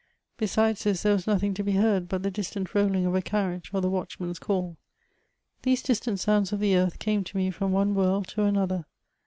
[0.35, 3.69] Besides this there was nothing to be heard but the distant rolling of a carriage,
[3.71, 4.77] or the watchman's call.
[5.61, 8.87] These distant sounds of the earth came to me from one world to another.